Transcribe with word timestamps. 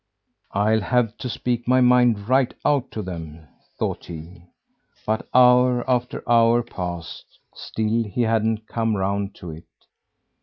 "I'll 0.55 0.81
have 0.81 1.15
to 1.17 1.29
speak 1.29 1.67
my 1.67 1.79
mind 1.79 2.27
right 2.27 2.51
out 2.65 2.89
to 2.89 3.03
them," 3.03 3.47
thought 3.77 4.05
he. 4.07 4.45
But 5.05 5.29
hour 5.31 5.87
after 5.87 6.23
hour 6.27 6.63
passed, 6.63 7.37
still 7.53 8.05
he 8.05 8.23
hadn't 8.23 8.65
come 8.65 8.97
round 8.97 9.35
to 9.35 9.51
it. 9.51 9.67